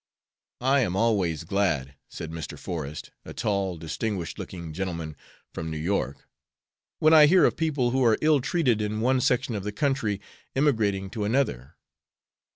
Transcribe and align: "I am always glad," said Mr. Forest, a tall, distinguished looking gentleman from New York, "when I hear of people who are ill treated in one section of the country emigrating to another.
"I 0.61 0.79
am 0.79 0.95
always 0.95 1.43
glad," 1.43 1.93
said 2.09 2.31
Mr. 2.31 2.57
Forest, 2.57 3.11
a 3.23 3.35
tall, 3.35 3.77
distinguished 3.77 4.39
looking 4.39 4.73
gentleman 4.73 5.15
from 5.53 5.69
New 5.69 5.77
York, 5.77 6.27
"when 6.97 7.13
I 7.13 7.27
hear 7.27 7.45
of 7.45 7.55
people 7.55 7.91
who 7.91 8.03
are 8.03 8.17
ill 8.19 8.41
treated 8.41 8.81
in 8.81 8.99
one 9.01 9.21
section 9.21 9.53
of 9.53 9.63
the 9.63 9.71
country 9.71 10.19
emigrating 10.55 11.11
to 11.11 11.23
another. 11.23 11.75